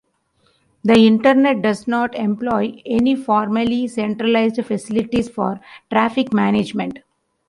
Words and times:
The 0.83 0.95
Internet 0.95 1.61
does 1.61 1.87
not 1.87 2.15
employ 2.15 2.81
any 2.87 3.15
formally 3.15 3.87
centralized 3.87 4.59
facilities 4.65 5.29
for 5.29 5.59
traffic 5.91 6.33
management. 6.33 6.97